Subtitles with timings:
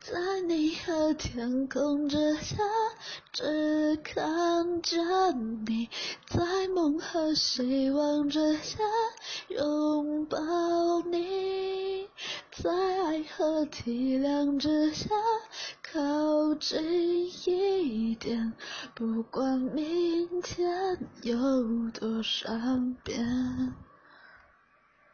[0.00, 2.56] 在你和天空之下，
[3.32, 4.98] 只看见
[5.66, 5.90] 你
[6.26, 8.78] 在梦和希望之下
[9.48, 10.38] 拥抱
[11.10, 12.06] 你，
[12.56, 12.70] 在
[13.02, 15.08] 爱和体谅之下
[15.82, 18.54] 靠近一点，
[18.94, 22.48] 不管明天有多少
[23.04, 23.67] 变。